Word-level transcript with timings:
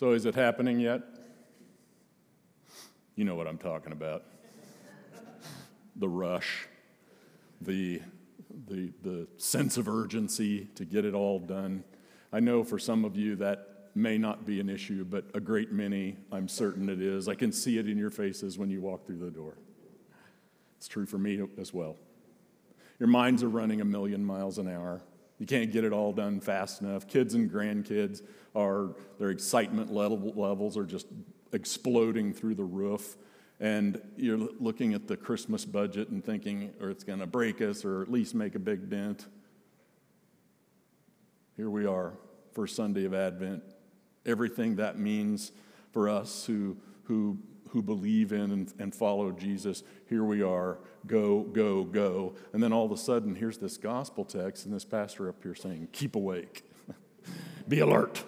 So, 0.00 0.12
is 0.12 0.24
it 0.24 0.34
happening 0.34 0.80
yet? 0.80 1.02
You 3.16 3.26
know 3.26 3.34
what 3.34 3.46
I'm 3.46 3.58
talking 3.58 3.92
about. 3.92 4.22
the 5.94 6.08
rush, 6.08 6.66
the, 7.60 8.00
the, 8.66 8.94
the 9.02 9.28
sense 9.36 9.76
of 9.76 9.88
urgency 9.88 10.68
to 10.76 10.86
get 10.86 11.04
it 11.04 11.12
all 11.12 11.38
done. 11.38 11.84
I 12.32 12.40
know 12.40 12.64
for 12.64 12.78
some 12.78 13.04
of 13.04 13.14
you 13.14 13.36
that 13.36 13.90
may 13.94 14.16
not 14.16 14.46
be 14.46 14.58
an 14.58 14.70
issue, 14.70 15.04
but 15.04 15.26
a 15.34 15.40
great 15.40 15.70
many, 15.70 16.16
I'm 16.32 16.48
certain 16.48 16.88
it 16.88 17.02
is. 17.02 17.28
I 17.28 17.34
can 17.34 17.52
see 17.52 17.76
it 17.76 17.86
in 17.86 17.98
your 17.98 18.08
faces 18.08 18.56
when 18.56 18.70
you 18.70 18.80
walk 18.80 19.04
through 19.04 19.18
the 19.18 19.30
door. 19.30 19.58
It's 20.78 20.88
true 20.88 21.04
for 21.04 21.18
me 21.18 21.42
as 21.60 21.74
well. 21.74 21.96
Your 22.98 23.10
minds 23.10 23.42
are 23.42 23.50
running 23.50 23.82
a 23.82 23.84
million 23.84 24.24
miles 24.24 24.56
an 24.56 24.66
hour. 24.66 25.02
You 25.40 25.46
can't 25.46 25.72
get 25.72 25.84
it 25.84 25.92
all 25.92 26.12
done 26.12 26.38
fast 26.38 26.82
enough. 26.82 27.08
Kids 27.08 27.32
and 27.32 27.50
grandkids 27.50 28.20
are, 28.54 28.94
their 29.18 29.30
excitement 29.30 29.90
level, 29.90 30.34
levels 30.36 30.76
are 30.76 30.84
just 30.84 31.06
exploding 31.52 32.34
through 32.34 32.56
the 32.56 32.64
roof. 32.64 33.16
And 33.58 34.02
you're 34.16 34.36
looking 34.36 34.92
at 34.92 35.08
the 35.08 35.16
Christmas 35.16 35.64
budget 35.64 36.10
and 36.10 36.22
thinking, 36.22 36.74
or 36.78 36.90
it's 36.90 37.04
going 37.04 37.20
to 37.20 37.26
break 37.26 37.62
us 37.62 37.86
or 37.86 38.02
at 38.02 38.10
least 38.10 38.34
make 38.34 38.54
a 38.54 38.58
big 38.58 38.90
dent. 38.90 39.26
Here 41.56 41.70
we 41.70 41.86
are, 41.86 42.12
first 42.52 42.76
Sunday 42.76 43.06
of 43.06 43.14
Advent. 43.14 43.62
Everything 44.26 44.76
that 44.76 44.98
means 44.98 45.52
for 45.92 46.10
us 46.10 46.44
who, 46.44 46.76
who 47.04 47.38
who 47.70 47.82
believe 47.82 48.32
in 48.32 48.50
and, 48.50 48.72
and 48.78 48.94
follow 48.94 49.30
Jesus, 49.30 49.82
here 50.08 50.24
we 50.24 50.42
are, 50.42 50.78
go, 51.06 51.42
go, 51.42 51.84
go. 51.84 52.34
And 52.52 52.62
then 52.62 52.72
all 52.72 52.84
of 52.84 52.92
a 52.92 52.96
sudden, 52.96 53.34
here's 53.34 53.58
this 53.58 53.76
gospel 53.76 54.24
text, 54.24 54.64
and 54.66 54.74
this 54.74 54.84
pastor 54.84 55.28
up 55.28 55.42
here 55.42 55.54
saying, 55.54 55.88
keep 55.92 56.16
awake, 56.16 56.64
be 57.68 57.80
alert. 57.80 58.24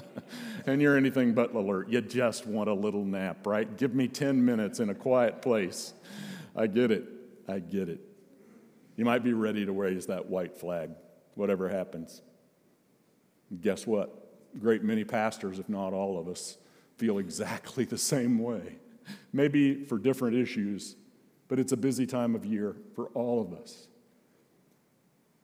and 0.66 0.82
you're 0.82 0.96
anything 0.96 1.32
but 1.32 1.54
alert. 1.54 1.88
You 1.88 2.00
just 2.00 2.46
want 2.46 2.68
a 2.68 2.74
little 2.74 3.04
nap, 3.04 3.46
right? 3.46 3.76
Give 3.76 3.94
me 3.94 4.08
10 4.08 4.44
minutes 4.44 4.80
in 4.80 4.90
a 4.90 4.94
quiet 4.94 5.42
place. 5.42 5.94
I 6.56 6.66
get 6.66 6.90
it. 6.90 7.04
I 7.48 7.60
get 7.60 7.88
it. 7.88 8.00
You 8.96 9.04
might 9.04 9.22
be 9.22 9.32
ready 9.32 9.64
to 9.64 9.72
raise 9.72 10.06
that 10.06 10.26
white 10.26 10.56
flag, 10.56 10.90
whatever 11.34 11.68
happens. 11.68 12.20
Guess 13.60 13.86
what? 13.86 14.18
Great 14.58 14.82
many 14.82 15.04
pastors, 15.04 15.58
if 15.58 15.68
not 15.68 15.92
all 15.92 16.18
of 16.18 16.28
us, 16.28 16.58
feel 17.02 17.18
exactly 17.18 17.84
the 17.84 17.98
same 17.98 18.38
way. 18.38 18.76
Maybe 19.32 19.84
for 19.86 19.98
different 19.98 20.36
issues, 20.36 20.94
but 21.48 21.58
it's 21.58 21.72
a 21.72 21.76
busy 21.76 22.06
time 22.06 22.36
of 22.36 22.46
year 22.46 22.76
for 22.94 23.06
all 23.06 23.40
of 23.40 23.52
us. 23.52 23.88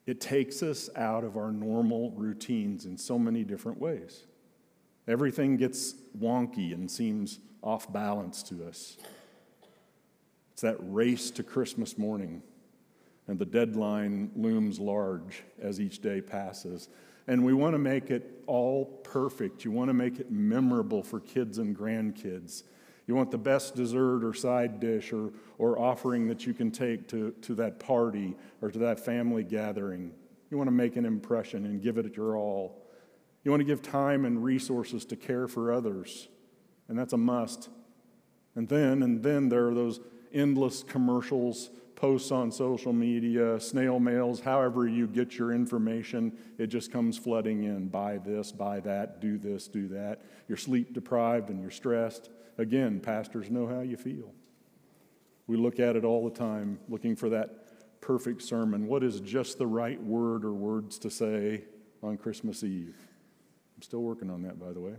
It 0.06 0.20
takes 0.20 0.62
us 0.62 0.89
out 0.95 1.25
of 1.25 1.36
our 1.36 1.51
normal 1.51 2.12
routines 2.12 2.84
in 2.84 2.97
so 2.97 3.19
many 3.19 3.42
different 3.42 3.81
ways. 3.81 4.23
Everything 5.09 5.56
gets 5.56 5.95
wonky 6.17 6.73
and 6.73 6.89
seems 6.89 7.41
off 7.61 7.92
balance 7.92 8.45
to 8.45 8.64
us. 8.64 8.97
It's 10.53 10.62
that 10.62 10.77
race 10.79 11.29
to 11.33 11.42
Christmas 11.42 11.98
morning, 11.98 12.41
and 13.27 13.36
the 13.36 13.45
deadline 13.45 14.31
looms 14.36 14.79
large 14.79 15.42
as 15.61 15.81
each 15.81 16.01
day 16.03 16.20
passes. 16.20 16.89
And 17.29 17.45
we 17.45 17.53
want 17.53 17.75
to 17.75 17.79
make 17.79 18.11
it 18.11 18.43
all 18.47 18.87
perfect. 19.05 19.65
You 19.65 19.71
want 19.71 19.91
to 19.91 19.95
make 19.95 20.19
it 20.19 20.33
memorable 20.33 21.03
for 21.05 21.21
kids 21.21 21.59
and 21.59 21.77
grandkids. 21.77 22.65
You 23.07 23.15
want 23.15 23.31
the 23.31 23.39
best 23.39 23.77
dessert 23.77 24.25
or 24.25 24.35
side 24.35 24.81
dish 24.81 25.12
or, 25.12 25.33
or 25.59 25.79
offering 25.79 26.27
that 26.29 26.47
you 26.47 26.55
can 26.55 26.70
take 26.70 27.07
to, 27.09 27.33
to 27.43 27.55
that 27.57 27.79
party 27.79 28.35
or 28.61 28.70
to 28.70 28.79
that 28.81 28.98
family 28.98 29.45
gathering. 29.45 30.12
You 30.51 30.57
want 30.57 30.69
to 30.69 30.73
make 30.73 30.97
an 30.97 31.05
impression 31.05 31.67
and 31.67 31.83
give 31.83 31.98
it 31.98 32.17
your 32.17 32.37
all. 32.37 32.87
You 33.45 33.51
want 33.51 33.61
to 33.61 33.67
give 33.67 33.83
time 33.83 34.25
and 34.25 34.42
resources 34.42 35.05
to 35.07 35.17
care 35.17 35.47
for 35.47 35.73
others, 35.73 36.29
and 36.89 36.98
that's 36.98 37.13
a 37.13 37.19
must. 37.19 37.69
And 38.55 38.69
then, 38.69 39.03
and 39.03 39.23
then 39.23 39.48
there 39.48 39.69
are 39.69 39.75
those 39.75 40.01
endless 40.33 40.83
commercials 40.83 41.70
posts 41.98 42.31
on 42.31 42.53
social 42.53 42.92
media, 42.92 43.59
snail 43.59 43.98
mails, 43.98 44.39
however 44.39 44.86
you 44.86 45.09
get 45.09 45.36
your 45.36 45.51
information, 45.51 46.33
it 46.57 46.69
just 46.69 46.92
comes 46.92 47.19
flooding 47.19 47.64
in. 47.64 47.89
Buy 47.89 48.19
this, 48.19 48.53
buy 48.53 48.79
that, 48.79 49.20
do 49.20 49.36
this, 49.36 49.67
do 49.67 49.89
that. 49.89 50.23
You're 50.47 50.58
sleep 50.58 50.95
deprived 50.95 51.51
and 51.51 51.61
you're 51.61 51.73
stressed. 51.73 52.31
Again, 52.57 53.01
pastors 53.01 53.51
know 53.51 53.67
how 53.67 53.81
you 53.81 53.97
feel. 53.97 54.33
We 55.48 55.57
look 55.57 55.81
at 55.81 55.97
it 55.97 56.05
all 56.05 56.25
the 56.25 56.39
time, 56.39 56.79
looking 56.89 57.17
for 57.17 57.31
that 57.31 58.01
perfect 58.01 58.42
sermon. 58.42 58.87
What 58.87 59.03
is 59.03 59.19
just 59.20 59.58
the 59.58 59.67
right 59.67 60.01
word 60.01 60.45
or 60.45 60.53
words 60.53 61.01
to 61.01 61.11
say 61.11 61.64
on 62.01 62.17
Christmas 62.17 62.63
Eve? 62.63 62.95
I'm 63.75 63.83
still 63.83 64.03
working 64.03 64.31
on 64.31 64.42
that, 64.42 64.61
by 64.61 64.73
the 64.73 64.81
way. 64.81 64.95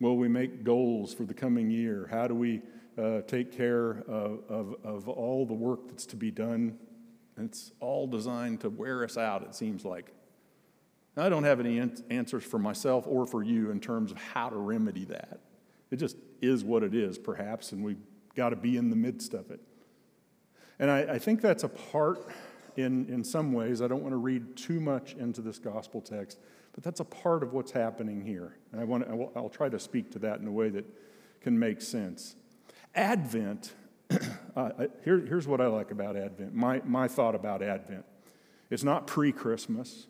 Will 0.00 0.16
we 0.16 0.26
make 0.26 0.64
goals 0.64 1.14
for 1.14 1.22
the 1.22 1.34
coming 1.34 1.70
year? 1.70 2.08
How 2.10 2.26
do 2.26 2.34
we 2.34 2.62
uh, 2.98 3.22
take 3.22 3.56
care 3.56 4.02
of, 4.08 4.40
of, 4.48 4.74
of 4.84 5.08
all 5.08 5.46
the 5.46 5.54
work 5.54 5.88
that's 5.88 6.06
to 6.06 6.16
be 6.16 6.30
done. 6.30 6.78
It's 7.38 7.72
all 7.80 8.06
designed 8.06 8.60
to 8.60 8.70
wear 8.70 9.04
us 9.04 9.16
out, 9.16 9.42
it 9.42 9.54
seems 9.54 9.84
like. 9.84 10.12
I 11.16 11.28
don't 11.28 11.44
have 11.44 11.60
any 11.60 11.80
answers 12.10 12.44
for 12.44 12.58
myself 12.58 13.04
or 13.06 13.26
for 13.26 13.42
you 13.42 13.70
in 13.70 13.80
terms 13.80 14.10
of 14.10 14.18
how 14.18 14.48
to 14.48 14.56
remedy 14.56 15.04
that. 15.06 15.40
It 15.90 15.96
just 15.96 16.16
is 16.40 16.64
what 16.64 16.82
it 16.82 16.94
is, 16.94 17.18
perhaps, 17.18 17.72
and 17.72 17.84
we've 17.84 18.00
got 18.34 18.50
to 18.50 18.56
be 18.56 18.76
in 18.76 18.90
the 18.90 18.96
midst 18.96 19.34
of 19.34 19.50
it. 19.50 19.60
And 20.78 20.90
I, 20.90 21.00
I 21.00 21.18
think 21.18 21.40
that's 21.40 21.64
a 21.64 21.68
part, 21.68 22.26
in, 22.76 23.06
in 23.06 23.24
some 23.24 23.52
ways, 23.52 23.82
I 23.82 23.88
don't 23.88 24.02
want 24.02 24.12
to 24.12 24.18
read 24.18 24.56
too 24.56 24.80
much 24.80 25.14
into 25.14 25.40
this 25.40 25.58
gospel 25.58 26.00
text, 26.00 26.38
but 26.72 26.84
that's 26.84 27.00
a 27.00 27.04
part 27.04 27.42
of 27.42 27.52
what's 27.52 27.72
happening 27.72 28.22
here. 28.22 28.56
And 28.72 28.80
I 28.80 28.84
want 28.84 29.04
to, 29.04 29.10
I'll, 29.10 29.32
I'll 29.36 29.48
try 29.48 29.68
to 29.68 29.78
speak 29.78 30.10
to 30.12 30.18
that 30.20 30.40
in 30.40 30.46
a 30.46 30.52
way 30.52 30.68
that 30.70 30.86
can 31.40 31.58
make 31.58 31.82
sense. 31.82 32.36
Advent, 32.94 33.72
uh, 34.56 34.70
here, 35.04 35.20
here's 35.20 35.46
what 35.46 35.60
I 35.60 35.66
like 35.66 35.90
about 35.90 36.16
Advent, 36.16 36.54
my, 36.54 36.82
my 36.84 37.08
thought 37.08 37.34
about 37.34 37.62
Advent. 37.62 38.04
It's 38.70 38.84
not 38.84 39.06
pre 39.06 39.32
Christmas. 39.32 40.06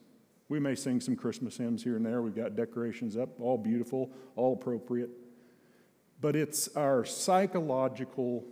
We 0.49 0.59
may 0.59 0.75
sing 0.75 1.01
some 1.01 1.15
Christmas 1.15 1.57
hymns 1.57 1.85
here 1.85 1.97
and 1.97 2.05
there. 2.05 2.23
We've 2.23 2.35
got 2.35 2.57
decorations 2.57 3.17
up, 3.17 3.41
all 3.41 3.57
beautiful, 3.57 4.11
all 4.35 4.55
appropriate. 4.55 5.11
But 6.21 6.35
it's 6.35 6.69
our 6.77 7.05
psychological, 7.05 8.45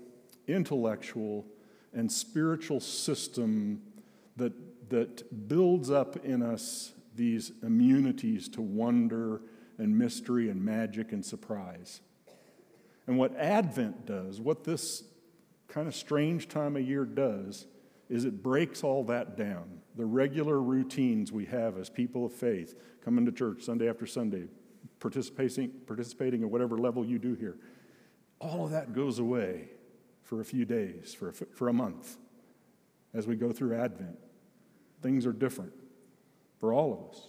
intellectual, 0.46 1.44
and 1.92 2.10
spiritual 2.10 2.80
system 2.80 3.82
that, 4.36 4.52
that 4.90 5.48
builds 5.48 5.90
up 5.90 6.24
in 6.24 6.42
us 6.42 6.92
these 7.16 7.52
immunities 7.62 8.48
to 8.50 8.62
wonder 8.62 9.42
and 9.76 9.98
mystery 9.98 10.48
and 10.50 10.64
magic 10.64 11.12
and 11.12 11.24
surprise. 11.24 12.00
And 13.08 13.16
what 13.16 13.34
Advent 13.38 14.04
does, 14.04 14.38
what 14.38 14.64
this 14.64 15.02
kind 15.66 15.88
of 15.88 15.94
strange 15.94 16.46
time 16.46 16.76
of 16.76 16.86
year 16.86 17.06
does, 17.06 17.66
is 18.10 18.26
it 18.26 18.42
breaks 18.42 18.84
all 18.84 19.02
that 19.04 19.34
down. 19.34 19.80
The 19.96 20.04
regular 20.04 20.60
routines 20.60 21.32
we 21.32 21.46
have 21.46 21.78
as 21.78 21.88
people 21.88 22.26
of 22.26 22.34
faith, 22.34 22.78
coming 23.02 23.24
to 23.24 23.32
church 23.32 23.62
Sunday 23.62 23.88
after 23.88 24.06
Sunday, 24.06 24.44
participating, 25.00 25.70
participating 25.86 26.42
at 26.42 26.50
whatever 26.50 26.76
level 26.76 27.02
you 27.02 27.18
do 27.18 27.34
here, 27.34 27.56
all 28.40 28.66
of 28.66 28.72
that 28.72 28.92
goes 28.92 29.18
away 29.18 29.70
for 30.22 30.42
a 30.42 30.44
few 30.44 30.66
days, 30.66 31.14
for 31.14 31.30
a, 31.30 31.32
for 31.32 31.68
a 31.68 31.72
month, 31.72 32.18
as 33.14 33.26
we 33.26 33.36
go 33.36 33.52
through 33.52 33.74
Advent. 33.74 34.18
Things 35.00 35.24
are 35.24 35.32
different 35.32 35.72
for 36.60 36.74
all 36.74 36.92
of 36.92 37.16
us. 37.16 37.26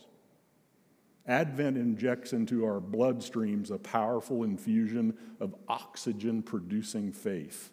Advent 1.29 1.77
injects 1.77 2.33
into 2.33 2.65
our 2.65 2.81
bloodstreams 2.81 3.69
a 3.69 3.77
powerful 3.77 4.43
infusion 4.43 5.15
of 5.39 5.53
oxygen 5.67 6.41
producing 6.41 7.11
faith. 7.11 7.71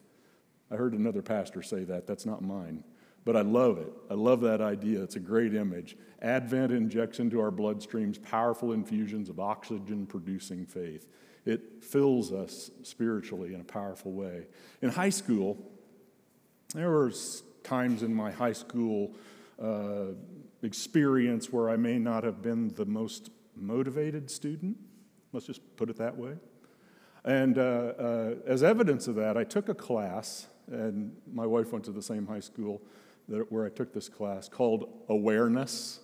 I 0.70 0.76
heard 0.76 0.92
another 0.92 1.22
pastor 1.22 1.62
say 1.62 1.84
that. 1.84 2.06
That's 2.06 2.26
not 2.26 2.42
mine. 2.42 2.84
But 3.24 3.34
I 3.34 3.40
love 3.40 3.78
it. 3.78 3.92
I 4.10 4.14
love 4.14 4.42
that 4.42 4.60
idea. 4.60 5.02
It's 5.02 5.16
a 5.16 5.20
great 5.20 5.54
image. 5.54 5.96
Advent 6.20 6.70
injects 6.70 7.18
into 7.18 7.40
our 7.40 7.50
bloodstreams 7.50 8.22
powerful 8.22 8.72
infusions 8.72 9.30
of 9.30 9.40
oxygen 9.40 10.04
producing 10.04 10.66
faith. 10.66 11.08
It 11.46 11.82
fills 11.82 12.32
us 12.32 12.70
spiritually 12.82 13.54
in 13.54 13.62
a 13.62 13.64
powerful 13.64 14.12
way. 14.12 14.48
In 14.82 14.90
high 14.90 15.10
school, 15.10 15.56
there 16.74 16.90
were 16.90 17.10
times 17.64 18.02
in 18.02 18.12
my 18.12 18.30
high 18.30 18.52
school 18.52 19.14
uh, 19.60 20.08
experience 20.62 21.50
where 21.50 21.70
I 21.70 21.76
may 21.76 21.98
not 21.98 22.22
have 22.22 22.42
been 22.42 22.68
the 22.74 22.84
most 22.84 23.30
motivated 23.56 24.30
student. 24.30 24.76
Let's 25.32 25.46
just 25.46 25.60
put 25.76 25.90
it 25.90 25.96
that 25.96 26.16
way. 26.16 26.34
And 27.24 27.58
uh, 27.58 27.60
uh, 27.60 28.34
as 28.46 28.62
evidence 28.62 29.08
of 29.08 29.16
that, 29.16 29.36
I 29.36 29.44
took 29.44 29.68
a 29.68 29.74
class, 29.74 30.46
and 30.70 31.14
my 31.32 31.44
wife 31.44 31.72
went 31.72 31.84
to 31.86 31.90
the 31.90 32.02
same 32.02 32.26
high 32.26 32.40
school 32.40 32.80
that, 33.28 33.50
where 33.50 33.66
I 33.66 33.68
took 33.68 33.92
this 33.92 34.08
class 34.08 34.48
called 34.48 34.88
Awareness. 35.08 36.00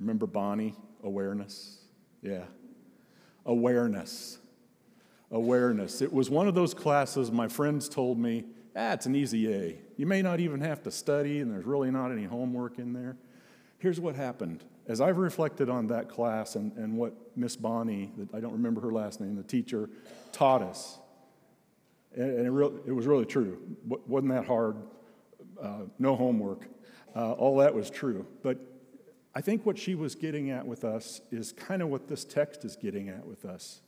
Remember 0.00 0.26
Bonnie? 0.26 0.74
Awareness? 1.04 1.78
Yeah. 2.20 2.44
Awareness. 3.46 4.38
Awareness. 5.30 6.02
It 6.02 6.12
was 6.12 6.30
one 6.30 6.48
of 6.48 6.54
those 6.54 6.74
classes 6.74 7.30
my 7.30 7.46
friends 7.46 7.88
told 7.88 8.18
me, 8.18 8.44
ah, 8.74 8.92
it's 8.92 9.06
an 9.06 9.14
easy 9.14 9.52
A. 9.52 9.78
You 9.96 10.06
may 10.06 10.22
not 10.22 10.40
even 10.40 10.60
have 10.60 10.82
to 10.82 10.90
study, 10.90 11.40
and 11.40 11.50
there's 11.50 11.64
really 11.64 11.92
not 11.92 12.10
any 12.10 12.24
homework 12.24 12.78
in 12.78 12.92
there. 12.92 13.16
Here's 13.84 14.00
what 14.00 14.16
happened. 14.16 14.64
As 14.86 15.02
I've 15.02 15.18
reflected 15.18 15.68
on 15.68 15.88
that 15.88 16.08
class 16.08 16.56
and, 16.56 16.74
and 16.78 16.96
what 16.96 17.12
Miss 17.36 17.54
Bonnie, 17.54 18.10
that 18.16 18.34
I 18.34 18.40
don't 18.40 18.54
remember 18.54 18.80
her 18.80 18.90
last 18.90 19.20
name, 19.20 19.36
the 19.36 19.42
teacher, 19.42 19.90
taught 20.32 20.62
us, 20.62 20.98
and 22.14 22.46
it, 22.46 22.50
real, 22.50 22.80
it 22.86 22.92
was 22.92 23.06
really 23.06 23.26
true. 23.26 23.58
wasn't 23.86 24.32
that 24.32 24.46
hard. 24.46 24.78
Uh, 25.62 25.80
no 25.98 26.16
homework. 26.16 26.66
Uh, 27.14 27.32
all 27.32 27.58
that 27.58 27.74
was 27.74 27.90
true. 27.90 28.26
But 28.42 28.56
I 29.34 29.42
think 29.42 29.66
what 29.66 29.76
she 29.76 29.94
was 29.94 30.14
getting 30.14 30.50
at 30.50 30.66
with 30.66 30.82
us 30.82 31.20
is 31.30 31.52
kind 31.52 31.82
of 31.82 31.88
what 31.88 32.08
this 32.08 32.24
text 32.24 32.64
is 32.64 32.76
getting 32.76 33.10
at 33.10 33.26
with 33.26 33.44
us. 33.44 33.82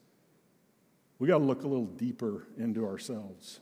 We 1.19 1.27
got 1.27 1.39
to 1.39 1.45
look 1.45 1.63
a 1.63 1.69
little 1.69 1.87
deeper 1.87 2.47
into 2.59 2.85
ourselves. 2.85 3.61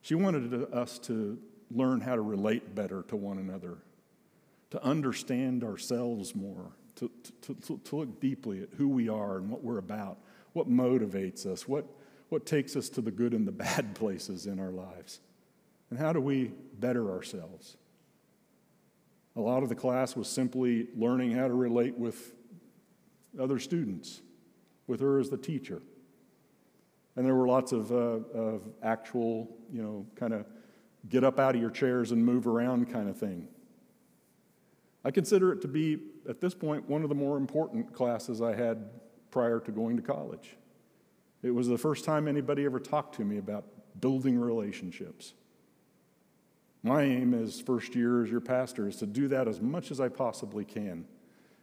She 0.00 0.14
wanted 0.14 0.72
us 0.72 1.00
to 1.00 1.40
learn 1.72 2.02
how 2.02 2.14
to 2.14 2.22
relate 2.22 2.72
better 2.76 3.02
to 3.08 3.16
one 3.16 3.38
another, 3.38 3.78
to 4.70 4.82
understand 4.84 5.64
ourselves 5.64 6.34
more, 6.34 6.72
to, 6.96 7.10
to, 7.42 7.54
to, 7.54 7.78
to 7.78 7.96
look 7.96 8.20
deeply 8.20 8.62
at 8.62 8.68
who 8.76 8.88
we 8.88 9.08
are 9.08 9.38
and 9.38 9.50
what 9.50 9.62
we're 9.62 9.78
about, 9.78 10.18
what 10.52 10.68
motivates 10.68 11.46
us, 11.46 11.66
what, 11.66 11.86
what 12.28 12.46
takes 12.46 12.76
us 12.76 12.88
to 12.90 13.00
the 13.00 13.10
good 13.10 13.34
and 13.34 13.46
the 13.46 13.52
bad 13.66 13.94
places 13.94 14.46
in 14.46 14.58
our 14.60 14.70
lives, 14.70 15.20
and 15.90 15.98
how 15.98 16.12
do 16.12 16.20
we 16.20 16.52
better 16.78 17.10
ourselves. 17.10 17.76
A 19.36 19.40
lot 19.40 19.62
of 19.62 19.68
the 19.68 19.74
class 19.74 20.16
was 20.16 20.28
simply 20.28 20.88
learning 20.96 21.32
how 21.32 21.48
to 21.48 21.54
relate 21.54 21.96
with 21.96 22.32
other 23.38 23.58
students, 23.58 24.20
with 24.86 25.00
her 25.00 25.18
as 25.18 25.30
the 25.30 25.36
teacher. 25.36 25.82
And 27.16 27.26
there 27.26 27.34
were 27.34 27.46
lots 27.46 27.72
of, 27.72 27.92
uh, 27.92 28.20
of 28.34 28.62
actual, 28.82 29.48
you 29.72 29.82
know, 29.82 30.06
kind 30.16 30.32
of 30.32 30.46
get 31.08 31.24
up 31.24 31.38
out 31.38 31.54
of 31.54 31.60
your 31.60 31.70
chairs 31.70 32.12
and 32.12 32.24
move 32.24 32.46
around 32.46 32.90
kind 32.90 33.08
of 33.08 33.16
thing. 33.16 33.48
I 35.04 35.10
consider 35.10 35.52
it 35.52 35.62
to 35.62 35.68
be, 35.68 35.98
at 36.28 36.40
this 36.40 36.54
point, 36.54 36.88
one 36.88 37.02
of 37.02 37.08
the 37.08 37.14
more 37.14 37.36
important 37.36 37.92
classes 37.92 38.42
I 38.42 38.54
had 38.54 38.90
prior 39.30 39.60
to 39.60 39.72
going 39.72 39.96
to 39.96 40.02
college. 40.02 40.56
It 41.42 41.52
was 41.52 41.68
the 41.68 41.78
first 41.78 42.04
time 42.04 42.28
anybody 42.28 42.64
ever 42.64 42.78
talked 42.78 43.14
to 43.16 43.24
me 43.24 43.38
about 43.38 43.64
building 44.00 44.38
relationships. 44.38 45.32
My 46.82 47.02
aim 47.02 47.34
as 47.34 47.60
first 47.60 47.94
year 47.94 48.22
as 48.22 48.30
your 48.30 48.40
pastor 48.40 48.88
is 48.88 48.96
to 48.96 49.06
do 49.06 49.28
that 49.28 49.48
as 49.48 49.60
much 49.60 49.90
as 49.90 50.00
I 50.00 50.08
possibly 50.08 50.64
can. 50.64 51.06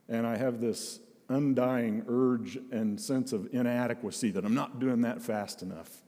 And 0.09 0.25
I 0.25 0.37
have 0.37 0.61
this 0.61 0.99
undying 1.29 2.05
urge 2.07 2.57
and 2.71 2.99
sense 2.99 3.33
of 3.33 3.49
inadequacy 3.51 4.31
that 4.31 4.45
I'm 4.45 4.53
not 4.53 4.79
doing 4.79 5.01
that 5.01 5.21
fast 5.21 5.61
enough. 5.61 6.01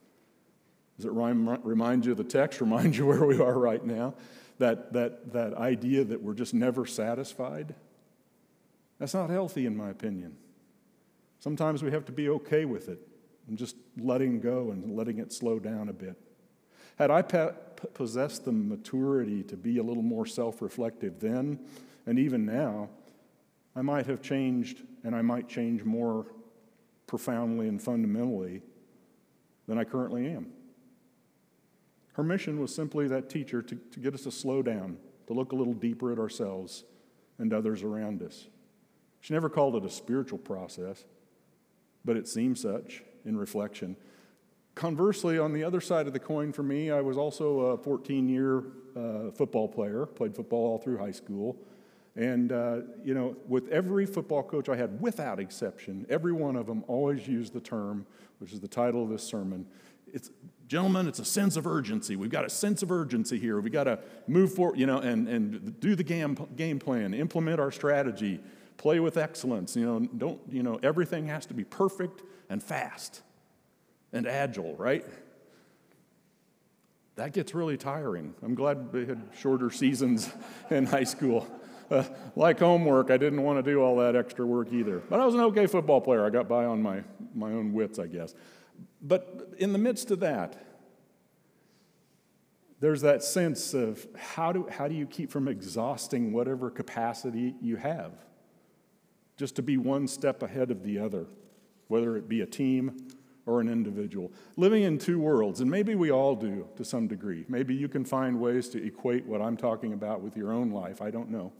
Does 0.97 1.05
it 1.05 1.11
remind 1.11 2.05
you 2.05 2.11
of 2.11 2.17
the 2.17 2.23
text? 2.23 2.59
Remind 2.61 2.95
you 2.95 3.05
where 3.05 3.25
we 3.25 3.39
are 3.39 3.57
right 3.57 3.83
now? 3.83 4.15
That, 4.59 4.94
that, 4.94 5.33
that 5.33 5.53
idea 5.56 6.03
that 6.03 6.21
we're 6.21 6.33
just 6.33 6.53
never 6.53 6.85
satisfied? 6.85 7.75
That's 9.00 9.13
not 9.13 9.29
healthy, 9.29 9.65
in 9.65 9.75
my 9.75 9.89
opinion. 9.89 10.35
Sometimes 11.39 11.81
we 11.81 11.91
have 11.91 12.06
to 12.06 12.11
be 12.11 12.29
okay 12.29 12.65
with 12.65 12.89
it 12.89 13.00
and 13.47 13.57
just 13.57 13.75
letting 13.97 14.39
go 14.39 14.71
and 14.71 14.95
letting 14.95 15.19
it 15.19 15.33
slow 15.33 15.59
down 15.59 15.89
a 15.89 15.94
bit. 15.94 16.17
Had 16.97 17.09
I 17.09 17.21
possessed 17.21 18.44
the 18.44 18.51
maturity 18.51 19.41
to 19.44 19.56
be 19.56 19.77
a 19.77 19.83
little 19.83 20.03
more 20.03 20.25
self 20.25 20.62
reflective 20.62 21.19
then 21.19 21.59
and 22.05 22.19
even 22.19 22.45
now, 22.45 22.89
I 23.75 23.81
might 23.81 24.05
have 24.07 24.21
changed 24.21 24.81
and 25.03 25.15
I 25.15 25.21
might 25.21 25.47
change 25.47 25.83
more 25.83 26.25
profoundly 27.07 27.67
and 27.67 27.81
fundamentally 27.81 28.62
than 29.67 29.77
I 29.77 29.83
currently 29.83 30.27
am. 30.27 30.47
Her 32.19 32.24
mission 32.24 32.60
was 32.60 32.75
simply 32.75 33.07
that 33.07 33.30
teacher 33.30 33.62
to, 33.62 33.75
to 33.75 34.00
get 34.01 34.13
us 34.13 34.24
to 34.24 34.31
slow 34.31 34.62
down, 34.62 34.98
to 35.27 35.33
look 35.33 35.54
a 35.54 35.56
little 35.56 35.74
deeper 35.74 36.12
at 36.12 36.19
ourselves 36.19 36.83
and 37.38 37.54
others 37.54 37.81
around 37.81 38.21
us. 38.21 38.48
She 39.21 39.33
never 39.33 39.48
called 39.48 39.77
it 39.77 39.86
a 39.86 39.89
spiritual 39.89 40.39
process, 40.39 41.06
but 42.04 42.18
it 42.18 42.27
seemed 42.27 42.57
such 42.57 43.04
in 43.24 43.38
reflection. 43.38 43.95
Conversely, 44.75 45.39
on 45.39 45.54
the 45.54 45.63
other 45.63 45.80
side 45.80 46.07
of 46.07 46.12
the 46.12 46.19
coin 46.19 46.51
for 46.51 46.62
me, 46.62 46.92
I 46.92 47.00
was 47.00 47.16
also 47.16 47.60
a 47.60 47.77
14 47.77 48.27
year 48.27 48.63
uh, 48.98 49.31
football 49.31 49.69
player, 49.69 50.06
played 50.06 50.36
football 50.36 50.72
all 50.72 50.77
through 50.77 50.98
high 50.98 51.12
school. 51.12 51.56
And, 52.18 52.51
uh, 52.51 52.80
you 53.01 53.13
know, 53.13 53.38
with 53.48 53.69
every 53.69 54.06
football 54.06 54.44
coach 54.44 54.68
I 54.68 54.75
had, 54.75 55.00
without 55.00 55.39
exception, 55.39 56.06
every 56.10 56.33
one 56.33 56.57
of 56.57 56.65
them 56.65 56.83
always 56.89 57.30
used 57.30 57.54
the 57.54 57.62
term, 57.62 58.06
which 58.39 58.51
is 58.51 58.60
the 58.60 58.68
title 58.68 59.04
of 59.04 59.10
this 59.10 59.24
sermon. 59.24 59.65
It's, 60.06 60.31
gentlemen, 60.69 61.07
it's 61.07 61.18
a 61.18 61.25
sense 61.25 61.57
of 61.57 61.66
urgency. 61.66 62.16
We've 62.16 62.30
got 62.30 62.45
a 62.45 62.50
sense 62.50 62.83
of 62.83 62.92
urgency 62.92 63.39
here. 63.39 63.60
We've 63.60 63.74
got 63.74 63.86
to 63.86 64.00
move 64.27 64.54
forward, 64.54 64.77
you 64.77 64.86
know, 64.86 65.00
and, 65.00 65.27
and 65.27 65.80
do 65.80 65.95
the 65.95 66.04
game, 66.04 66.38
game 66.56 66.77
plan, 66.77 67.16
implement 67.16 67.60
our 67.60 67.71
strategy, 67.71 68.39
play 68.77 69.00
with 69.00 69.18
excellence. 69.18 69.75
You 69.75 69.86
know, 69.86 70.00
don't, 70.00 70.39
you 70.48 70.62
know, 70.62 70.80
everything 70.83 71.27
has 71.27 71.48
to 71.48 71.56
be 71.56 71.63
perfect 71.63 72.21
and 72.51 72.62
fast 72.62 73.24
and 74.13 74.27
agile, 74.27 74.75
right? 74.75 75.04
That 77.15 77.33
gets 77.33 77.56
really 77.56 77.75
tiring. 77.75 78.36
I'm 78.44 78.54
glad 78.54 78.94
we 78.94 79.07
had 79.07 79.24
shorter 79.39 79.72
seasons 79.72 80.30
in 80.69 80.86
high 80.86 81.04
school. 81.04 81.48
Uh, 81.89 82.04
like 82.36 82.60
homework, 82.60 83.10
I 83.10 83.18
didn't 83.18 83.42
want 83.42 83.57
to 83.57 83.63
do 83.63 83.81
all 83.81 83.95
that 83.98 84.15
extra 84.15 84.45
work 84.45 84.72
either. 84.72 85.00
But 85.00 85.19
I 85.19 85.25
was 85.25 85.33
an 85.33 85.42
okay 85.42 85.65
football 85.65 86.00
player. 86.00 86.24
I 86.24 86.30
got 86.30 86.48
by 86.48 86.65
on 86.65 86.80
my, 86.80 87.01
my 87.33 87.50
own 87.51 87.74
wits, 87.74 87.98
I 87.98 88.06
guess. 88.06 88.36
But 89.01 89.53
in 89.57 89.73
the 89.73 89.79
midst 89.79 90.11
of 90.11 90.19
that, 90.19 90.65
there's 92.79 93.01
that 93.01 93.23
sense 93.23 93.73
of 93.73 94.07
how 94.17 94.51
do, 94.51 94.67
how 94.69 94.87
do 94.87 94.95
you 94.95 95.05
keep 95.05 95.31
from 95.31 95.47
exhausting 95.47 96.31
whatever 96.31 96.69
capacity 96.69 97.55
you 97.61 97.75
have? 97.75 98.13
Just 99.37 99.55
to 99.57 99.61
be 99.61 99.77
one 99.77 100.07
step 100.07 100.43
ahead 100.43 100.71
of 100.71 100.83
the 100.83 100.99
other, 100.99 101.27
whether 101.87 102.15
it 102.15 102.29
be 102.29 102.41
a 102.41 102.45
team 102.45 103.09
or 103.45 103.59
an 103.59 103.67
individual. 103.67 104.31
Living 104.57 104.83
in 104.83 104.97
two 104.97 105.19
worlds, 105.19 105.59
and 105.59 105.69
maybe 105.69 105.95
we 105.95 106.11
all 106.11 106.35
do 106.35 106.67
to 106.75 106.85
some 106.85 107.07
degree. 107.07 107.45
Maybe 107.49 107.73
you 107.73 107.87
can 107.87 108.05
find 108.05 108.39
ways 108.39 108.69
to 108.69 108.85
equate 108.85 109.25
what 109.25 109.41
I'm 109.41 109.57
talking 109.57 109.93
about 109.93 110.21
with 110.21 110.37
your 110.37 110.53
own 110.53 110.71
life. 110.71 111.01
I 111.01 111.09
don't 111.09 111.29
know. 111.29 111.51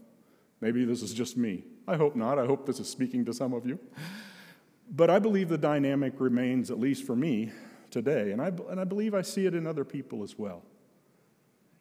Maybe 0.62 0.86
this 0.86 1.01
is 1.01 1.13
just 1.13 1.36
me. 1.36 1.63
I 1.88 1.95
hope 1.95 2.16
not. 2.16 2.38
I 2.38 2.45
hope 2.45 2.66
this 2.66 2.80
is 2.80 2.88
speaking 2.89 3.25
to 3.25 3.33
some 3.33 3.54
of 3.54 3.66
you. 3.66 3.80
But 4.90 5.10
I 5.10 5.20
believe 5.20 5.50
the 5.50 5.58
dynamic 5.58 6.14
remains, 6.20 6.72
at 6.72 6.80
least 6.80 7.06
for 7.06 7.16
me, 7.16 7.52
today. 7.92 8.32
And 8.32 8.42
I, 8.42 8.48
and 8.70 8.80
I 8.80 8.84
believe 8.84 9.14
I 9.14 9.22
see 9.22 9.46
it 9.46 9.54
in 9.54 9.68
other 9.68 9.86
people 9.86 10.24
as 10.24 10.38
well. 10.38 10.64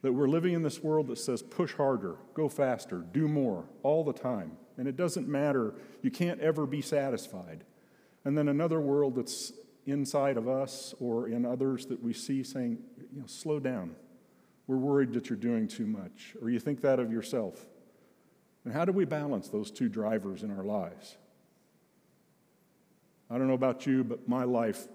That 0.02 0.12
we're 0.12 0.28
living 0.28 0.52
in 0.52 0.62
this 0.62 0.82
world 0.82 1.08
that 1.08 1.18
says 1.18 1.42
push 1.42 1.74
harder, 1.74 2.16
go 2.34 2.48
faster, 2.48 3.04
do 3.12 3.26
more 3.26 3.64
all 3.82 4.04
the 4.04 4.12
time. 4.12 4.52
And 4.76 4.86
it 4.86 4.96
doesn't 4.96 5.26
matter. 5.26 5.74
You 6.02 6.10
can't 6.10 6.40
ever 6.40 6.66
be 6.66 6.82
satisfied. 6.82 7.64
And 8.24 8.36
then 8.36 8.48
another 8.48 8.80
world 8.80 9.16
that's 9.16 9.52
inside 9.86 10.36
of 10.36 10.48
us 10.48 10.94
or 11.00 11.28
in 11.28 11.44
others 11.44 11.86
that 11.86 12.02
we 12.02 12.12
see 12.12 12.42
saying, 12.42 12.78
you 13.12 13.20
know, 13.20 13.26
slow 13.26 13.58
down. 13.58 13.96
We're 14.66 14.76
worried 14.76 15.14
that 15.14 15.30
you're 15.30 15.38
doing 15.38 15.66
too 15.66 15.86
much, 15.86 16.36
or 16.42 16.50
you 16.50 16.60
think 16.60 16.82
that 16.82 17.00
of 17.00 17.10
yourself. 17.10 17.66
And 18.64 18.74
how 18.74 18.84
do 18.84 18.92
we 18.92 19.06
balance 19.06 19.48
those 19.48 19.70
two 19.70 19.88
drivers 19.88 20.42
in 20.42 20.50
our 20.50 20.62
lives? 20.62 21.16
I 23.30 23.38
don't 23.38 23.46
know 23.46 23.54
about 23.54 23.86
you, 23.86 24.04
but 24.04 24.28
my 24.28 24.44
life 24.44 24.88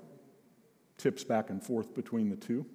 tips 0.97 1.23
back 1.23 1.49
and 1.49 1.63
forth 1.63 1.93
between 1.93 2.29
the 2.29 2.35
two. 2.35 2.65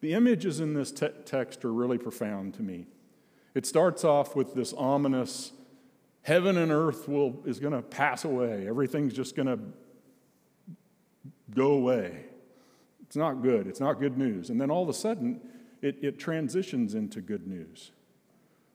The 0.00 0.12
images 0.12 0.60
in 0.60 0.74
this 0.74 0.92
te- 0.92 1.08
text 1.24 1.64
are 1.64 1.72
really 1.72 1.98
profound 1.98 2.54
to 2.54 2.62
me. 2.62 2.86
It 3.54 3.66
starts 3.66 4.04
off 4.04 4.36
with 4.36 4.54
this 4.54 4.74
ominous 4.74 5.52
heaven 6.22 6.56
and 6.56 6.72
earth 6.72 7.08
will, 7.08 7.42
is 7.46 7.58
going 7.58 7.72
to 7.72 7.82
pass 7.82 8.24
away. 8.24 8.66
Everything's 8.68 9.14
just 9.14 9.36
going 9.36 9.46
to 9.46 9.58
go 11.54 11.72
away. 11.72 12.24
It's 13.02 13.16
not 13.16 13.42
good. 13.42 13.66
It's 13.66 13.80
not 13.80 14.00
good 14.00 14.18
news. 14.18 14.50
And 14.50 14.60
then 14.60 14.70
all 14.70 14.82
of 14.82 14.88
a 14.88 14.94
sudden, 14.94 15.40
it, 15.82 16.02
it 16.02 16.18
transitions 16.18 16.94
into 16.94 17.20
good 17.20 17.46
news. 17.46 17.92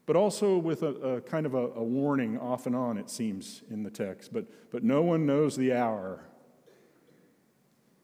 But 0.09 0.15
also 0.15 0.57
with 0.57 0.81
a, 0.81 0.87
a 0.87 1.21
kind 1.21 1.45
of 1.45 1.53
a, 1.53 1.67
a, 1.67 1.83
warning 1.83 2.39
off 2.39 2.65
and 2.65 2.75
on, 2.75 2.97
it 2.97 3.11
seems, 3.11 3.61
in 3.69 3.83
the 3.83 3.91
text. 3.91 4.33
But, 4.33 4.47
but 4.71 4.83
no 4.83 5.03
one 5.03 5.27
knows 5.27 5.55
the 5.55 5.71
hour, 5.73 6.25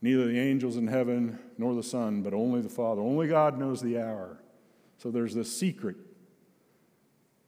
neither 0.03 0.27
the 0.27 0.39
angels 0.39 0.77
in 0.77 0.85
heaven 0.85 1.39
nor 1.57 1.73
the 1.73 1.81
Son, 1.81 2.21
but 2.21 2.31
only 2.31 2.61
the 2.61 2.69
Father. 2.69 3.01
Only 3.01 3.27
God 3.27 3.57
knows 3.57 3.81
the 3.81 3.97
hour. 3.99 4.39
So 4.99 5.09
there's 5.09 5.33
this 5.33 5.51
secret. 5.51 5.95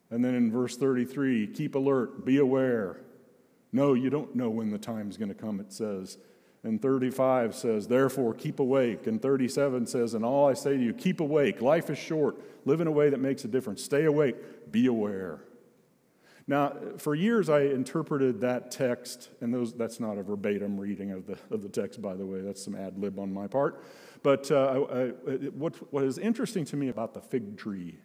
And 0.10 0.26
then 0.26 0.34
in 0.34 0.52
verse 0.52 0.76
33, 0.76 1.50
keep 1.54 1.76
alert, 1.76 2.26
be 2.26 2.40
aware. 2.40 3.02
No, 3.72 3.94
you 3.94 4.10
don't 4.10 4.36
know 4.36 4.50
when 4.50 4.72
the 4.72 4.80
time's 4.80 5.18
going 5.18 5.30
to 5.30 5.36
come, 5.36 5.60
it 5.60 5.72
says. 5.72 6.18
And 6.68 6.82
35 6.82 7.56
says, 7.56 7.88
Therefore, 7.88 8.34
keep 8.34 8.60
awake. 8.60 9.08
And 9.08 9.22
37 9.22 9.88
says, 9.88 10.14
And 10.14 10.26
all 10.26 10.50
I 10.50 10.54
say 10.54 10.76
to 10.76 10.84
you, 10.84 10.94
keep 10.94 11.22
awake. 11.22 11.62
Life 11.62 11.90
is 11.90 11.98
short. 11.98 12.36
Live 12.66 12.82
in 12.82 12.88
a 12.88 12.92
way 12.92 13.10
that 13.10 13.22
makes 13.22 13.46
a 13.46 13.48
difference. 13.48 13.82
Stay 13.82 14.04
awake. 14.04 14.36
Be 14.70 14.88
aware. 14.88 15.40
Now, 16.46 16.76
for 16.98 17.16
years, 17.16 17.50
I 17.50 17.62
interpreted 17.62 18.42
that 18.42 18.70
text, 18.70 19.30
and 19.40 19.54
those, 19.54 19.74
that's 19.74 20.02
not 20.02 20.18
a 20.18 20.24
verbatim 20.24 20.78
reading 20.78 21.12
of 21.12 21.26
the, 21.26 21.38
of 21.52 21.62
the 21.62 21.70
text, 21.70 22.02
by 22.02 22.16
the 22.16 22.26
way. 22.26 22.42
That's 22.42 22.64
some 22.64 22.76
ad 22.76 22.98
lib 22.98 23.18
on 23.18 23.34
my 23.34 23.48
part. 23.48 23.82
But 24.22 24.52
uh, 24.52 24.86
I, 24.90 25.02
I, 25.02 25.06
what, 25.54 25.76
what 25.94 26.04
is 26.04 26.18
interesting 26.18 26.66
to 26.66 26.76
me 26.76 26.90
about 26.90 27.14
the 27.14 27.22
fig 27.22 27.58
tree 27.58 27.98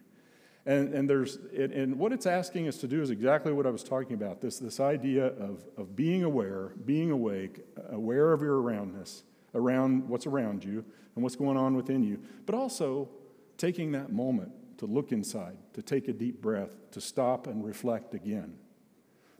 And, 0.65 0.93
and, 0.93 1.09
there's, 1.09 1.39
and 1.57 1.99
what 1.99 2.13
it's 2.13 2.25
asking 2.25 2.69
us 2.69 2.77
to 2.77 2.87
do 2.87 3.01
is 3.01 3.09
exactly 3.09 3.51
what 3.51 3.67
I 3.67 3.69
was 3.69 3.83
talking 3.83 4.13
about 4.13 4.39
this, 4.39 4.59
this 4.59 4.79
idea 4.79 5.27
of, 5.27 5.65
of 5.77 5.93
being 5.93 6.23
aware, 6.23 6.71
being 6.85 7.11
awake, 7.11 7.59
aware 7.89 8.31
of 8.31 8.41
your 8.41 8.61
aroundness, 8.61 9.23
around 9.53 10.07
what's 10.07 10.25
around 10.25 10.63
you 10.63 10.85
and 11.15 11.23
what's 11.23 11.35
going 11.35 11.57
on 11.57 11.75
within 11.75 12.01
you, 12.01 12.19
but 12.45 12.55
also 12.55 13.09
taking 13.57 13.91
that 13.91 14.11
moment 14.11 14.51
to 14.77 14.85
look 14.85 15.11
inside, 15.11 15.57
to 15.73 15.81
take 15.81 16.07
a 16.07 16.13
deep 16.13 16.41
breath, 16.41 16.71
to 16.91 17.01
stop 17.01 17.47
and 17.47 17.65
reflect 17.65 18.13
again. 18.13 18.55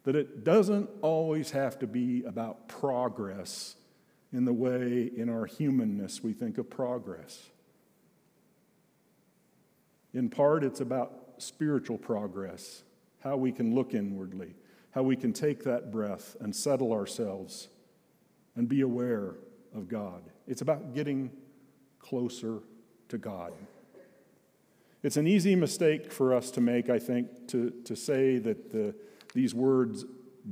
That 0.03 0.17
it 0.17 0.43
doesn't 0.43 0.89
always 1.01 1.51
have 1.51 1.79
to 1.79 1.87
be 1.87 2.23
about 2.23 2.67
progress 2.67 3.75
in 4.33 4.43
the 4.43 4.53
way 4.53 5.09
in 5.15 5.29
our 5.29 5.45
humanness 5.45 6.21
we 6.21 6.33
think 6.33 6.57
of 6.57 6.69
progress. 6.69 7.49
In 10.13 10.29
part, 10.29 10.63
it's 10.63 10.81
about 10.81 11.11
spiritual 11.37 11.97
progress, 11.97 12.83
how 13.19 13.37
we 13.37 13.51
can 13.51 13.73
look 13.73 13.93
inwardly, 13.93 14.55
how 14.91 15.03
we 15.03 15.15
can 15.15 15.33
take 15.33 15.63
that 15.63 15.91
breath 15.91 16.35
and 16.39 16.55
settle 16.55 16.93
ourselves 16.93 17.69
and 18.55 18.67
be 18.69 18.81
aware 18.81 19.35
of 19.75 19.87
God. 19.87 20.21
It's 20.47 20.61
about 20.61 20.93
getting 20.93 21.31
closer 21.99 22.59
to 23.09 23.17
God. 23.17 23.53
It's 25.01 25.17
an 25.17 25.27
easy 25.27 25.55
mistake 25.55 26.11
for 26.11 26.33
us 26.33 26.51
to 26.51 26.61
make, 26.61 26.89
I 26.89 26.99
think, 26.99 27.47
to, 27.49 27.71
to 27.85 27.95
say 27.95 28.37
that 28.37 28.71
the, 28.71 28.95
these 29.33 29.53
words, 29.53 30.05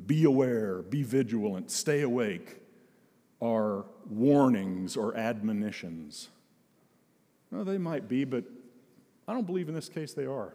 be 0.05 0.23
aware, 0.23 0.81
be 0.81 1.03
vigilant, 1.03 1.69
stay 1.71 2.01
awake, 2.01 2.57
are 3.41 3.85
warnings 4.09 4.97
or 4.97 5.15
admonitions. 5.15 6.29
Well, 7.51 7.63
they 7.63 7.77
might 7.77 8.07
be, 8.07 8.23
but 8.23 8.45
I 9.27 9.33
don't 9.33 9.45
believe 9.45 9.69
in 9.69 9.75
this 9.75 9.89
case 9.89 10.13
they 10.13 10.25
are. 10.25 10.53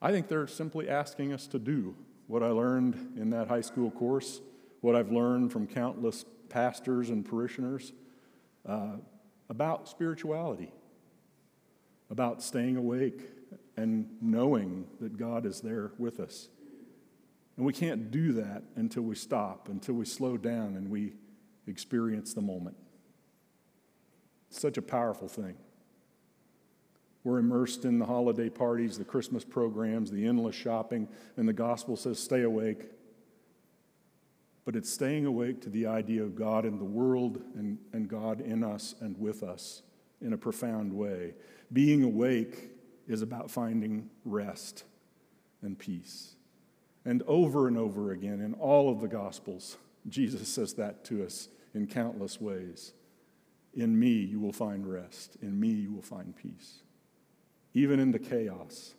I 0.00 0.12
think 0.12 0.28
they're 0.28 0.46
simply 0.46 0.88
asking 0.88 1.32
us 1.32 1.46
to 1.48 1.58
do 1.58 1.94
what 2.28 2.42
I 2.42 2.48
learned 2.48 3.16
in 3.16 3.30
that 3.30 3.48
high 3.48 3.62
school 3.62 3.90
course, 3.90 4.40
what 4.80 4.94
I've 4.94 5.10
learned 5.10 5.52
from 5.52 5.66
countless 5.66 6.24
pastors 6.48 7.10
and 7.10 7.24
parishioners 7.24 7.92
uh, 8.66 8.96
about 9.48 9.88
spirituality, 9.88 10.72
about 12.10 12.42
staying 12.42 12.76
awake 12.76 13.22
and 13.76 14.08
knowing 14.20 14.86
that 15.00 15.16
God 15.16 15.46
is 15.46 15.60
there 15.60 15.92
with 15.98 16.20
us. 16.20 16.48
And 17.56 17.66
we 17.66 17.72
can't 17.72 18.10
do 18.10 18.32
that 18.34 18.62
until 18.76 19.02
we 19.02 19.16
stop, 19.16 19.68
until 19.68 19.94
we 19.94 20.04
slow 20.04 20.36
down 20.36 20.76
and 20.76 20.90
we 20.90 21.14
experience 21.66 22.34
the 22.34 22.40
moment. 22.40 22.76
It's 24.48 24.60
such 24.60 24.78
a 24.78 24.82
powerful 24.82 25.28
thing. 25.28 25.56
We're 27.28 27.40
immersed 27.40 27.84
in 27.84 27.98
the 27.98 28.06
holiday 28.06 28.48
parties, 28.48 28.96
the 28.96 29.04
Christmas 29.04 29.44
programs, 29.44 30.10
the 30.10 30.26
endless 30.26 30.56
shopping, 30.56 31.06
and 31.36 31.46
the 31.46 31.52
gospel 31.52 31.94
says, 31.94 32.18
stay 32.18 32.40
awake. 32.40 32.88
But 34.64 34.74
it's 34.74 34.90
staying 34.90 35.26
awake 35.26 35.60
to 35.60 35.68
the 35.68 35.84
idea 35.88 36.22
of 36.22 36.34
God 36.34 36.64
in 36.64 36.78
the 36.78 36.86
world 36.86 37.42
and, 37.54 37.76
and 37.92 38.08
God 38.08 38.40
in 38.40 38.64
us 38.64 38.94
and 39.02 39.14
with 39.20 39.42
us 39.42 39.82
in 40.22 40.32
a 40.32 40.38
profound 40.38 40.90
way. 40.90 41.34
Being 41.70 42.02
awake 42.02 42.70
is 43.06 43.20
about 43.20 43.50
finding 43.50 44.08
rest 44.24 44.84
and 45.60 45.78
peace. 45.78 46.34
And 47.04 47.22
over 47.26 47.68
and 47.68 47.76
over 47.76 48.12
again 48.12 48.40
in 48.40 48.54
all 48.54 48.90
of 48.90 49.02
the 49.02 49.08
Gospels, 49.08 49.76
Jesus 50.08 50.48
says 50.48 50.72
that 50.74 51.04
to 51.04 51.26
us 51.26 51.48
in 51.74 51.88
countless 51.88 52.40
ways. 52.40 52.94
In 53.74 54.00
me, 54.00 54.12
you 54.12 54.40
will 54.40 54.54
find 54.54 54.90
rest. 54.90 55.36
In 55.42 55.60
me, 55.60 55.68
you 55.68 55.92
will 55.92 56.00
find 56.00 56.34
peace. 56.34 56.84
Even 57.78 58.00
in 58.00 58.10
the 58.10 58.18
chaos, 58.18 58.94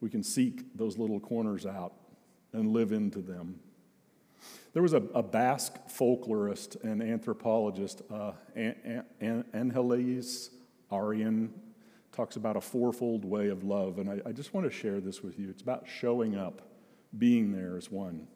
we 0.00 0.10
can 0.10 0.24
seek 0.24 0.76
those 0.76 0.98
little 0.98 1.20
corners 1.20 1.64
out 1.64 1.92
and 2.52 2.72
live 2.72 2.90
into 2.90 3.20
them. 3.20 3.60
There 4.72 4.82
was 4.82 4.92
a, 4.92 5.02
a 5.14 5.22
Basque 5.22 5.76
folklorist 5.88 6.82
and 6.82 7.00
anthropologist, 7.00 8.02
uh, 8.12 8.32
Angeles 8.56 10.50
Arrien, 10.90 11.50
talks 12.10 12.34
about 12.34 12.56
a 12.56 12.60
fourfold 12.60 13.24
way 13.24 13.50
of 13.50 13.62
love. 13.62 14.00
And 14.00 14.10
I, 14.10 14.20
I 14.26 14.32
just 14.32 14.52
want 14.52 14.66
to 14.66 14.76
share 14.76 15.00
this 15.00 15.22
with 15.22 15.38
you. 15.38 15.48
It's 15.48 15.62
about 15.62 15.86
showing 15.86 16.34
up, 16.36 16.62
being 17.16 17.52
there 17.52 17.76
as 17.76 17.88
one, 17.88 18.26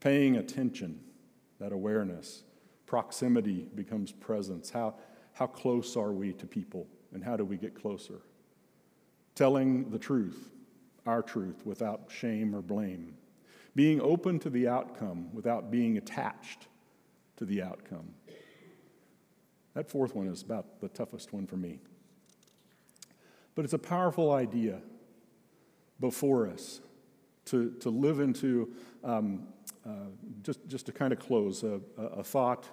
paying 0.00 0.36
attention, 0.36 0.98
that 1.60 1.70
awareness. 1.70 2.42
Proximity 2.86 3.68
becomes 3.76 4.10
presence. 4.10 4.70
How, 4.70 4.96
how 5.32 5.46
close 5.46 5.96
are 5.96 6.10
we 6.10 6.32
to 6.32 6.46
people, 6.48 6.88
and 7.12 7.22
how 7.22 7.36
do 7.36 7.44
we 7.44 7.56
get 7.56 7.80
closer? 7.80 8.22
Telling 9.34 9.90
the 9.90 9.98
truth, 9.98 10.50
our 11.06 11.22
truth, 11.22 11.66
without 11.66 12.08
shame 12.08 12.54
or 12.54 12.62
blame 12.62 13.14
being 13.74 14.00
open 14.00 14.38
to 14.40 14.50
the 14.50 14.68
outcome 14.68 15.28
without 15.32 15.70
being 15.70 15.96
attached 15.96 16.68
to 17.36 17.44
the 17.44 17.62
outcome. 17.62 18.14
That 19.74 19.90
fourth 19.90 20.14
one 20.14 20.28
is 20.28 20.42
about 20.42 20.80
the 20.80 20.88
toughest 20.88 21.32
one 21.32 21.46
for 21.46 21.56
me. 21.56 21.80
But 23.54 23.64
it's 23.64 23.74
a 23.74 23.78
powerful 23.78 24.32
idea 24.32 24.80
before 25.98 26.48
us 26.48 26.80
to, 27.46 27.72
to 27.80 27.90
live 27.90 28.20
into, 28.20 28.72
um, 29.02 29.48
uh, 29.86 30.10
just, 30.42 30.66
just 30.68 30.86
to 30.86 30.92
kind 30.92 31.12
of 31.12 31.18
close, 31.18 31.62
a, 31.62 31.80
a, 31.98 32.22
thought 32.22 32.68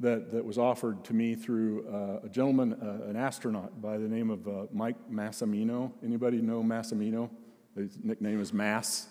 that, 0.00 0.30
that 0.30 0.44
was 0.44 0.58
offered 0.58 1.04
to 1.04 1.14
me 1.14 1.34
through 1.34 1.86
uh, 1.88 2.26
a 2.26 2.28
gentleman, 2.28 2.74
uh, 2.74 3.08
an 3.08 3.16
astronaut 3.16 3.80
by 3.80 3.96
the 3.96 4.08
name 4.08 4.30
of 4.30 4.46
uh, 4.46 4.66
Mike 4.72 4.96
Massimino. 5.10 5.92
Anybody 6.04 6.42
know 6.42 6.62
Massimino? 6.62 7.30
His 7.74 7.98
nickname 8.02 8.40
is 8.40 8.52
Mass. 8.52 9.08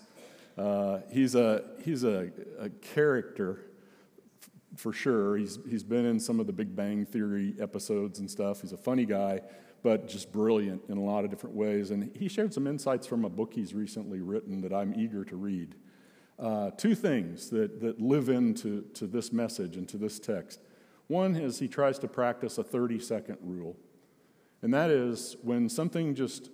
Uh, 0.56 1.00
he's 1.10 1.34
a, 1.34 1.64
he's 1.84 2.04
a, 2.04 2.30
a 2.58 2.70
character 2.70 3.60
f- 4.42 4.50
for 4.76 4.92
sure. 4.92 5.36
He's, 5.36 5.58
he's 5.68 5.82
been 5.82 6.06
in 6.06 6.20
some 6.20 6.40
of 6.40 6.46
the 6.46 6.52
Big 6.52 6.74
Bang 6.74 7.04
Theory 7.04 7.54
episodes 7.60 8.20
and 8.20 8.30
stuff. 8.30 8.62
He's 8.62 8.72
a 8.72 8.78
funny 8.78 9.04
guy, 9.04 9.40
but 9.82 10.08
just 10.08 10.32
brilliant 10.32 10.82
in 10.88 10.98
a 10.98 11.02
lot 11.02 11.24
of 11.24 11.30
different 11.30 11.56
ways. 11.56 11.90
And 11.90 12.10
he 12.16 12.28
shared 12.28 12.54
some 12.54 12.66
insights 12.66 13.06
from 13.06 13.24
a 13.24 13.28
book 13.28 13.52
he's 13.54 13.74
recently 13.74 14.20
written 14.20 14.60
that 14.62 14.72
I'm 14.72 14.94
eager 14.94 15.24
to 15.24 15.36
read. 15.36 15.74
Uh, 16.38 16.70
two 16.70 16.94
things 16.94 17.50
that, 17.50 17.80
that 17.80 18.00
live 18.00 18.28
into 18.28 18.82
to 18.94 19.06
this 19.06 19.32
message 19.32 19.76
and 19.76 19.88
to 19.88 19.96
this 19.96 20.18
text. 20.18 20.60
One 21.08 21.36
is 21.36 21.58
he 21.58 21.68
tries 21.68 21.98
to 22.00 22.08
practice 22.08 22.58
a 22.58 22.64
30 22.64 22.98
second 22.98 23.38
rule. 23.42 23.76
And 24.62 24.74
that 24.74 24.90
is 24.90 25.36
when 25.42 25.68
something 25.68 26.14
just 26.14 26.50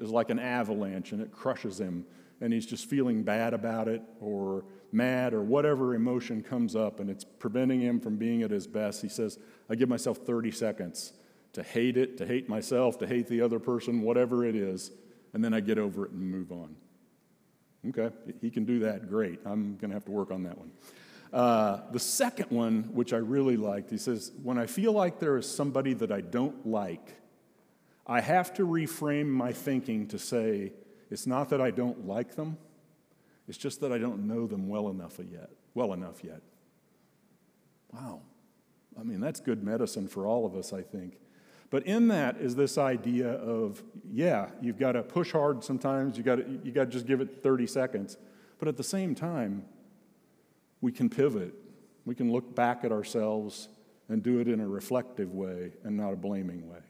is 0.00 0.10
like 0.10 0.30
an 0.30 0.38
avalanche 0.38 1.12
and 1.12 1.20
it 1.20 1.30
crushes 1.30 1.80
him, 1.80 2.04
and 2.40 2.52
he's 2.52 2.66
just 2.66 2.90
feeling 2.90 3.22
bad 3.22 3.54
about 3.54 3.88
it 3.88 4.02
or 4.20 4.64
mad 4.92 5.34
or 5.34 5.42
whatever 5.42 5.94
emotion 5.94 6.42
comes 6.42 6.76
up 6.76 7.00
and 7.00 7.10
it's 7.10 7.24
preventing 7.24 7.80
him 7.80 8.00
from 8.00 8.16
being 8.16 8.42
at 8.42 8.50
his 8.50 8.66
best, 8.66 9.02
he 9.02 9.08
says, 9.08 9.38
I 9.68 9.74
give 9.74 9.88
myself 9.88 10.18
30 10.18 10.50
seconds 10.50 11.12
to 11.52 11.62
hate 11.62 11.96
it, 11.96 12.16
to 12.18 12.26
hate 12.26 12.48
myself, 12.48 12.98
to 12.98 13.06
hate 13.06 13.28
the 13.28 13.40
other 13.40 13.58
person, 13.58 14.02
whatever 14.02 14.44
it 14.44 14.56
is, 14.56 14.90
and 15.32 15.44
then 15.44 15.54
I 15.54 15.60
get 15.60 15.78
over 15.78 16.04
it 16.04 16.12
and 16.12 16.20
move 16.20 16.52
on. 16.52 16.76
Okay, 17.88 18.10
he 18.40 18.50
can 18.50 18.64
do 18.64 18.80
that 18.80 19.08
great. 19.08 19.40
I'm 19.44 19.76
going 19.76 19.90
to 19.90 19.94
have 19.94 20.04
to 20.06 20.10
work 20.10 20.30
on 20.30 20.42
that 20.44 20.56
one. 20.56 20.70
Uh, 21.34 21.80
the 21.90 21.98
second 21.98 22.48
one, 22.52 22.84
which 22.92 23.12
I 23.12 23.16
really 23.16 23.56
liked, 23.56 23.90
he 23.90 23.98
says, 23.98 24.30
When 24.44 24.56
I 24.56 24.66
feel 24.66 24.92
like 24.92 25.18
there 25.18 25.36
is 25.36 25.50
somebody 25.50 25.92
that 25.94 26.12
I 26.12 26.20
don't 26.20 26.64
like, 26.64 27.16
I 28.06 28.20
have 28.20 28.54
to 28.54 28.64
reframe 28.64 29.26
my 29.26 29.52
thinking 29.52 30.06
to 30.08 30.18
say, 30.18 30.72
it's 31.10 31.26
not 31.26 31.48
that 31.48 31.60
I 31.60 31.72
don't 31.72 32.06
like 32.06 32.36
them, 32.36 32.56
it's 33.48 33.58
just 33.58 33.80
that 33.80 33.90
I 33.90 33.98
don't 33.98 34.28
know 34.28 34.46
them 34.46 34.68
well 34.68 34.88
enough 34.90 35.18
yet. 35.28 35.50
Well 35.74 35.92
enough 35.92 36.22
yet. 36.22 36.40
Wow. 37.92 38.20
I 38.98 39.02
mean, 39.02 39.18
that's 39.18 39.40
good 39.40 39.64
medicine 39.64 40.06
for 40.06 40.28
all 40.28 40.46
of 40.46 40.54
us, 40.54 40.72
I 40.72 40.82
think. 40.82 41.18
But 41.68 41.84
in 41.84 42.06
that 42.08 42.36
is 42.36 42.54
this 42.54 42.78
idea 42.78 43.32
of, 43.32 43.82
yeah, 44.08 44.50
you've 44.62 44.78
got 44.78 44.92
to 44.92 45.02
push 45.02 45.32
hard 45.32 45.64
sometimes, 45.64 46.16
you 46.16 46.22
got 46.22 46.48
you 46.64 46.70
got 46.70 46.84
to 46.84 46.90
just 46.90 47.06
give 47.06 47.20
it 47.20 47.42
30 47.42 47.66
seconds. 47.66 48.18
But 48.60 48.68
at 48.68 48.76
the 48.76 48.84
same 48.84 49.16
time, 49.16 49.64
we 50.80 50.92
can 50.92 51.08
pivot. 51.08 51.54
We 52.04 52.14
can 52.14 52.30
look 52.30 52.54
back 52.54 52.84
at 52.84 52.92
ourselves 52.92 53.68
and 54.08 54.22
do 54.22 54.40
it 54.40 54.48
in 54.48 54.60
a 54.60 54.68
reflective 54.68 55.32
way 55.32 55.72
and 55.84 55.96
not 55.96 56.12
a 56.12 56.16
blaming 56.16 56.68
way. 56.68 56.80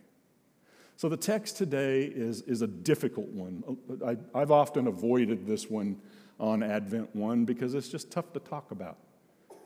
So 0.97 1.09
the 1.09 1.17
text 1.17 1.57
today 1.57 2.05
is, 2.05 2.43
is 2.43 2.63
a 2.63 2.67
difficult 2.67 3.29
one. 3.29 3.77
I, 4.05 4.17
I've 4.35 4.51
often 4.51 4.87
avoided 4.87 5.47
this 5.47 5.69
one 5.69 6.01
on 6.39 6.63
Advent 6.63 7.15
1 7.15 7.45
because 7.45 7.75
it's 7.75 7.89
just 7.89 8.11
tough 8.11 8.33
to 8.33 8.41
talk 8.41 8.71
about. 8.71 8.99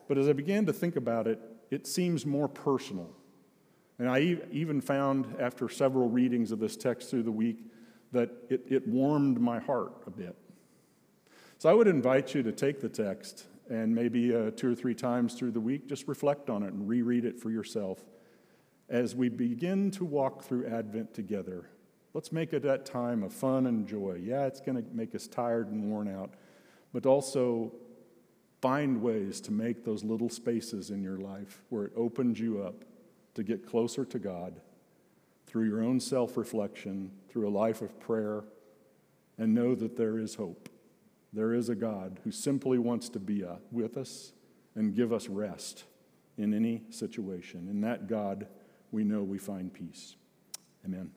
But 0.09 0.19
as 0.19 0.29
I 0.29 0.33
began 0.33 0.65
to 0.67 0.73
think 0.73 0.97
about 0.97 1.27
it, 1.27 1.41
it 1.71 1.87
seems 1.87 2.25
more 2.25 2.49
personal. 2.49 3.11
And 3.99 4.09
I 4.09 4.39
even 4.51 4.81
found 4.81 5.37
after 5.39 5.69
several 5.69 6.09
readings 6.09 6.53
of 6.53 6.61
this 6.61 6.77
text 6.77 7.11
through 7.11 7.25
the 7.25 7.33
week 7.33 7.59
that 8.13 8.31
it, 8.49 8.63
it 8.69 8.89
warmed 8.89 9.41
my 9.41 9.59
heart 9.59 9.93
a 10.07 10.11
bit. 10.11 10.37
So 11.59 11.69
I 11.69 11.75
would 11.75 11.89
invite 11.89 12.35
you 12.35 12.43
to 12.45 12.53
take 12.53 12.81
the 12.81 12.89
text 12.89 13.45
and 13.69 13.95
maybe 13.95 14.35
uh, 14.35 14.51
two 14.53 14.73
or 14.73 14.75
three 14.75 14.95
times 14.95 15.35
through 15.35 15.53
the 15.53 15.61
week, 15.61 15.89
just 15.89 16.09
reflect 16.09 16.51
on 16.51 16.63
it 16.63 16.73
and 16.73 16.89
reread 16.89 17.25
it 17.25 17.39
for 17.39 17.51
yourself 17.51 18.05
as 18.89 19.15
we 19.15 19.29
begin 19.29 19.91
to 19.91 20.05
walk 20.05 20.43
through 20.43 20.67
Advent 20.67 21.13
together 21.13 21.69
Let's 22.15 22.33
make 22.33 22.53
it 22.53 22.63
that 22.63 22.87
time 22.87 23.23
of 23.23 23.33
fun 23.33 23.67
and 23.67 23.87
joy. 23.87 24.21
Yeah, 24.23 24.47
it's 24.47 24.61
going 24.61 24.83
to 24.83 24.89
make 24.93 25.15
us 25.15 25.27
tired 25.27 25.71
and 25.71 25.85
worn 25.85 26.09
out, 26.09 26.31
but 26.93 27.07
also 27.07 27.73
find 28.61 29.03
ways 29.03 29.41
to 29.43 29.53
make 29.53 29.85
those 29.85 30.03
little 30.03 30.29
spaces 30.29 30.91
in 30.91 31.03
your 31.03 31.19
life 31.19 31.63
where 31.69 31.85
it 31.85 31.93
opens 31.95 32.41
you 32.41 32.63
up 32.63 32.85
to 33.35 33.43
get 33.43 33.67
closer 33.67 34.05
to 34.05 34.19
God 34.19 34.61
through 35.47 35.69
your 35.69 35.83
own 35.83 36.01
self 36.01 36.37
reflection, 36.37 37.13
through 37.29 37.47
a 37.47 37.51
life 37.51 37.83
of 37.83 38.01
prayer, 38.01 38.43
and 39.37 39.55
know 39.55 39.75
that 39.75 39.97
there 39.97 40.19
is 40.19 40.35
hope. 40.35 40.69
There 41.33 41.55
is 41.55 41.69
a 41.69 41.75
God 41.75 42.21
who 42.25 42.31
simply 42.31 42.79
wants 42.79 43.09
to 43.11 43.19
be 43.19 43.45
uh, 43.45 43.57
with 43.71 43.97
us 43.97 44.33
and 44.75 44.95
give 44.95 45.13
us 45.13 45.29
rest 45.29 45.85
in 46.37 46.55
any 46.55 46.83
situation. 46.91 47.69
In 47.69 47.81
that 47.83 48.09
God, 48.09 48.47
we 48.93 49.05
know 49.05 49.23
we 49.23 49.39
find 49.39 49.73
peace. 49.73 50.17
Amen. 50.85 51.11